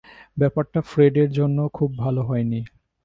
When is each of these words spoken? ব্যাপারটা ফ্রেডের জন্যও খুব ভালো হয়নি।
ব্যাপারটা 0.37 0.79
ফ্রেডের 0.81 1.29
জন্যও 1.31 1.67
খুব 1.69 1.89
ভালো 1.97 2.21
হয়নি। 2.23 2.59